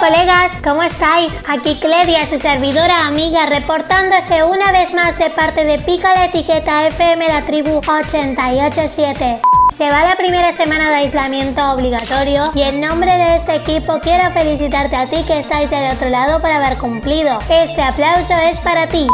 colegas, 0.00 0.60
¿cómo 0.62 0.82
estáis? 0.82 1.42
Aquí 1.48 1.76
Cledia, 1.76 2.26
su 2.26 2.38
servidora 2.38 3.06
amiga, 3.06 3.46
reportándose 3.46 4.44
una 4.44 4.72
vez 4.72 4.94
más 4.94 5.18
de 5.18 5.30
parte 5.30 5.64
de 5.64 5.78
Pica 5.78 6.14
la 6.14 6.26
Etiqueta 6.26 6.86
FM 6.86 7.28
La 7.28 7.44
Tribu 7.44 7.78
887. 7.78 9.40
Se 9.72 9.88
va 9.90 10.04
la 10.04 10.16
primera 10.16 10.52
semana 10.52 10.90
de 10.90 10.96
aislamiento 10.96 11.72
obligatorio 11.72 12.44
y 12.54 12.62
en 12.62 12.80
nombre 12.80 13.16
de 13.16 13.36
este 13.36 13.54
equipo 13.56 14.00
quiero 14.00 14.30
felicitarte 14.32 14.96
a 14.96 15.06
ti 15.06 15.22
que 15.26 15.38
estáis 15.38 15.70
del 15.70 15.92
otro 15.92 16.08
lado 16.08 16.40
por 16.40 16.50
haber 16.50 16.78
cumplido. 16.78 17.38
Este 17.48 17.82
aplauso 17.82 18.34
es 18.34 18.60
para 18.60 18.88
ti. 18.88 19.06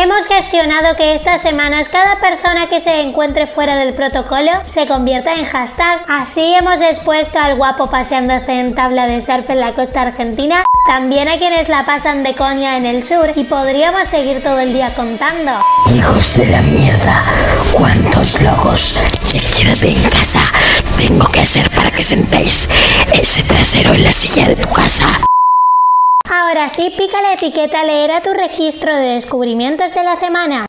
Hemos 0.00 0.28
gestionado 0.28 0.94
que 0.94 1.16
estas 1.16 1.42
semanas 1.42 1.88
cada 1.88 2.20
persona 2.20 2.68
que 2.68 2.78
se 2.78 3.00
encuentre 3.00 3.48
fuera 3.48 3.74
del 3.74 3.94
protocolo 3.94 4.52
se 4.64 4.86
convierta 4.86 5.34
en 5.34 5.44
hashtag. 5.44 6.04
Así 6.06 6.54
hemos 6.54 6.80
expuesto 6.80 7.40
al 7.40 7.56
guapo 7.56 7.90
paseándose 7.90 8.60
en 8.60 8.76
tabla 8.76 9.08
de 9.08 9.20
surf 9.20 9.50
en 9.50 9.58
la 9.58 9.72
costa 9.72 10.02
argentina, 10.02 10.64
también 10.86 11.26
a 11.26 11.36
quienes 11.36 11.68
la 11.68 11.84
pasan 11.84 12.22
de 12.22 12.36
coña 12.36 12.76
en 12.76 12.86
el 12.86 13.02
sur 13.02 13.32
y 13.34 13.42
podríamos 13.42 14.06
seguir 14.06 14.40
todo 14.40 14.60
el 14.60 14.72
día 14.72 14.94
contando. 14.94 15.50
Hijos 15.92 16.36
de 16.36 16.46
la 16.46 16.62
mierda, 16.62 17.24
cuántos 17.72 18.40
logos 18.40 18.96
y 19.32 19.40
quédate 19.40 19.90
en 19.90 20.10
casa. 20.10 20.42
Tengo 20.96 21.26
que 21.26 21.40
hacer 21.40 21.68
para 21.70 21.90
que 21.90 22.04
sentéis 22.04 22.68
ese 23.12 23.42
trasero 23.42 23.94
en 23.94 24.04
la 24.04 24.12
silla 24.12 24.44
de 24.44 24.54
tu 24.54 24.68
casa. 24.68 25.08
Ahora 26.40 26.68
sí, 26.68 26.94
pica 26.96 27.20
la 27.20 27.32
etiqueta 27.32 27.82
leer 27.82 28.12
a 28.12 28.22
tu 28.22 28.32
registro 28.32 28.94
de 28.94 29.14
descubrimientos 29.14 29.92
de 29.92 30.04
la 30.04 30.14
semana. 30.16 30.66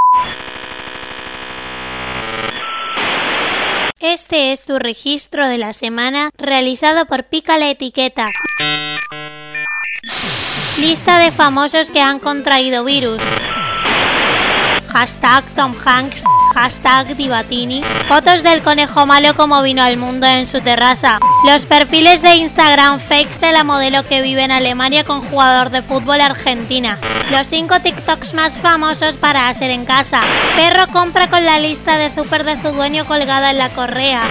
Este 3.99 4.51
es 4.51 4.65
tu 4.65 4.79
registro 4.79 5.47
de 5.47 5.59
la 5.59 5.73
semana 5.73 6.31
realizado 6.39 7.05
por 7.05 7.25
Pica 7.25 7.59
la 7.59 7.69
Etiqueta. 7.69 8.31
Lista 10.79 11.19
de 11.19 11.31
famosos 11.31 11.91
que 11.91 12.01
han 12.01 12.17
contraído 12.17 12.83
virus. 12.83 13.21
Hashtag 14.91 15.43
Tom 15.55 15.73
Hanks, 15.85 16.23
hashtag 16.55 17.15
Divatini. 17.15 17.83
Fotos 18.07 18.41
del 18.41 18.63
conejo 18.63 19.05
malo 19.05 19.35
como 19.35 19.61
vino 19.61 19.83
al 19.83 19.97
mundo 19.97 20.25
en 20.25 20.47
su 20.47 20.61
terraza. 20.61 21.19
Los 21.45 21.65
perfiles 21.65 22.21
de 22.21 22.35
Instagram 22.35 22.99
fakes 22.99 23.39
de 23.39 23.51
la 23.51 23.63
modelo 23.63 24.03
que 24.03 24.21
vive 24.21 24.43
en 24.43 24.51
Alemania 24.51 25.03
con 25.03 25.21
jugador 25.21 25.69
de 25.69 25.83
fútbol 25.83 26.21
argentina. 26.21 26.97
Los 27.29 27.47
5 27.47 27.79
TikToks 27.81 28.33
más 28.33 28.59
famosos 28.59 29.17
para 29.17 29.47
hacer 29.47 29.69
en 29.69 29.85
casa. 29.85 30.21
Perro 30.55 30.87
compra 30.91 31.29
con 31.29 31.45
la 31.45 31.59
lista 31.59 31.97
de 31.97 32.13
super 32.13 32.43
de 32.43 32.59
su 32.59 32.71
dueño 32.71 33.05
colgada 33.05 33.51
en 33.51 33.59
la 33.59 33.69
correa. 33.69 34.23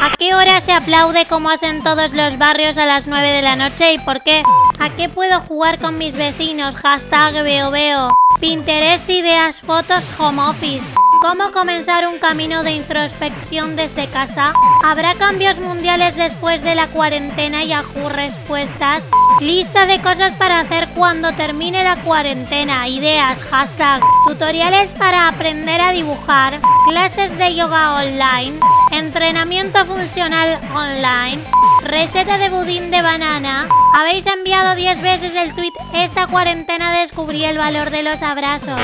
¿A 0.00 0.10
qué 0.16 0.34
hora 0.34 0.60
se 0.60 0.72
aplaude 0.72 1.26
como 1.26 1.50
hacen 1.50 1.82
todos 1.82 2.12
los 2.12 2.38
barrios 2.38 2.78
a 2.78 2.86
las 2.86 3.08
9 3.08 3.28
de 3.28 3.42
la 3.42 3.56
noche 3.56 3.92
y 3.92 3.98
por 3.98 4.22
qué? 4.22 4.42
¿A 4.78 4.90
qué 4.90 5.08
puedo 5.08 5.40
jugar 5.40 5.78
con 5.78 5.98
mis 5.98 6.14
vecinos? 6.16 6.76
Hashtag 6.76 7.42
veo 7.42 7.70
veo. 7.70 8.14
Pinterest 8.44 9.08
ideas 9.08 9.62
fotos 9.62 10.04
home 10.18 10.42
office. 10.42 10.84
¿Cómo 11.22 11.50
comenzar 11.50 12.06
un 12.06 12.18
camino 12.18 12.62
de 12.62 12.72
introspección 12.72 13.74
desde 13.74 14.06
casa? 14.06 14.52
¿Habrá 14.84 15.14
cambios 15.14 15.60
mundiales 15.60 16.16
después 16.16 16.62
de 16.62 16.74
la 16.74 16.86
cuarentena 16.88 17.64
y 17.64 17.68
Yahoo 17.68 18.10
respuestas? 18.10 19.10
Lista 19.40 19.86
de 19.86 19.98
cosas 20.02 20.36
para 20.36 20.60
hacer 20.60 20.88
cuando 20.90 21.32
termine 21.32 21.84
la 21.84 21.96
cuarentena. 21.96 22.86
Ideas, 22.86 23.42
hashtag. 23.44 24.02
Tutoriales 24.26 24.92
para 24.92 25.26
aprender 25.28 25.80
a 25.80 25.92
dibujar. 25.92 26.60
Clases 26.86 27.38
de 27.38 27.54
yoga 27.54 27.94
online. 27.94 28.60
Entrenamiento 28.90 29.86
funcional 29.86 30.60
online. 30.74 31.42
Receta 31.84 32.38
de 32.38 32.48
budín 32.48 32.90
de 32.90 33.02
banana. 33.02 33.68
Habéis 33.94 34.26
enviado 34.26 34.74
10 34.74 35.02
veces 35.02 35.34
el 35.34 35.54
tweet 35.54 35.72
Esta 35.92 36.26
cuarentena 36.26 36.98
descubrí 36.98 37.44
el 37.44 37.58
valor 37.58 37.90
de 37.90 38.02
los 38.02 38.22
abrazos. 38.22 38.80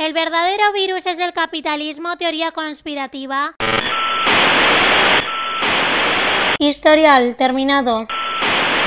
¿El 0.00 0.14
verdadero 0.14 0.72
virus 0.72 1.04
es 1.06 1.18
el 1.18 1.34
capitalismo? 1.34 2.16
Teoría 2.16 2.50
conspirativa. 2.52 3.54
Historial 6.58 7.36
terminado. 7.36 8.06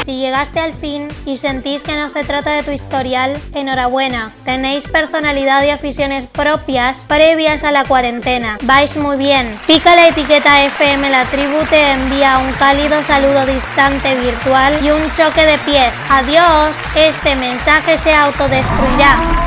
Si 0.06 0.18
llegaste 0.18 0.60
al 0.60 0.74
fin 0.74 1.08
y 1.26 1.38
sentís 1.38 1.84
que 1.84 1.96
no 1.96 2.10
se 2.10 2.24
trata 2.24 2.52
de 2.52 2.64
tu 2.64 2.72
historial, 2.72 3.34
enhorabuena. 3.54 4.32
Tenéis 4.46 4.88
personalidad 4.88 5.64
y 5.64 5.70
aficiones 5.70 6.26
propias 6.28 6.98
previas 7.08 7.64
a 7.64 7.72
la 7.72 7.84
cuarentena. 7.84 8.58
Vais 8.64 8.96
muy 8.98 9.18
bien. 9.18 9.54
Pica 9.68 9.96
la 9.96 10.08
etiqueta 10.08 10.64
FM 10.66 11.10
La 11.10 11.26
Tribu 11.26 11.58
te 11.70 11.92
envía 11.92 12.38
un 12.40 12.52
cálido 12.54 13.04
saludo 13.04 13.46
distante 13.46 14.16
virtual 14.16 14.80
y 14.84 14.92
un 14.92 15.14
choque 15.14 15.46
de 15.46 15.58
pies. 15.60 15.94
Adiós. 16.10 16.76
Este 16.96 17.36
mensaje 17.36 17.98
se 18.00 18.14
autodestruirá. 18.14 19.18
En 19.18 19.28
3, 19.28 19.38
2, 19.38 19.47